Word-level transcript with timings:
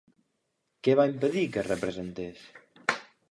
Què 0.87 0.95
va 0.99 1.05
impedir 1.11 1.45
que 1.55 1.61
es 1.63 1.69
representés? 1.69 2.43